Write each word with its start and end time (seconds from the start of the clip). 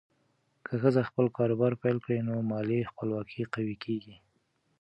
که 0.65 0.73
ښځه 0.81 1.01
خپل 1.09 1.25
کاروبار 1.37 1.73
پیل 1.81 1.97
کړي، 2.05 2.19
نو 2.27 2.33
مالي 2.51 2.79
خپلواکي 2.91 3.43
قوي 3.53 3.75
کېږي. 3.83 4.15